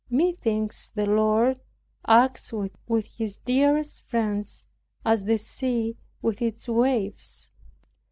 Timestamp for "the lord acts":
0.89-2.51